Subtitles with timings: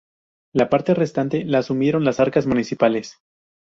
[0.53, 3.19] La parte restante la asumieron las arcas municipales.